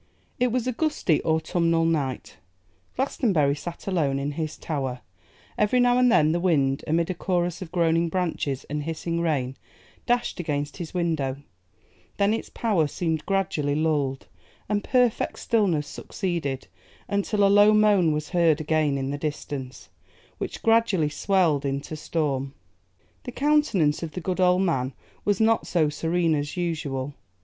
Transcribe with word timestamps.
IT 0.39 0.47
WAS 0.51 0.65
a 0.65 0.71
gusty 0.71 1.23
autumnal 1.23 1.85
night; 1.85 2.37
Glastonbury 2.95 3.53
sat 3.55 3.85
alone 3.85 4.17
in 4.17 4.31
his 4.31 4.57
tower; 4.57 5.01
every 5.59 5.79
now 5.79 5.99
and 5.99 6.11
then 6.11 6.31
the 6.31 6.39
wind, 6.39 6.83
amid 6.87 7.11
a 7.11 7.13
chorus 7.13 7.61
of 7.61 7.71
groaning 7.71 8.09
branches 8.09 8.63
and 8.63 8.81
hissing 8.81 9.19
rain, 9.21 9.55
dashed 10.07 10.39
against 10.39 10.77
his 10.77 10.95
window; 10.95 11.37
then 12.17 12.33
its 12.33 12.49
power 12.49 12.87
seemed 12.87 13.23
gradually 13.27 13.75
lulled, 13.75 14.25
and 14.67 14.83
perfect 14.83 15.37
stillness 15.37 15.85
succeeded, 15.85 16.67
until 17.07 17.43
a 17.43 17.47
low 17.47 17.71
moan 17.71 18.11
was 18.11 18.29
heard 18.29 18.59
again 18.59 18.97
in 18.97 19.11
the 19.11 19.19
distance, 19.19 19.89
which 20.39 20.63
gradually 20.63 21.09
swelled 21.09 21.63
into 21.63 21.95
storm. 21.95 22.55
The 23.25 23.31
countenance 23.31 24.01
of 24.01 24.13
the 24.13 24.19
good 24.21 24.39
old 24.39 24.63
man 24.63 24.93
was 25.25 25.39
not 25.39 25.67
so 25.67 25.89
serene 25.89 26.33
as 26.33 26.57
usual. 26.57 27.13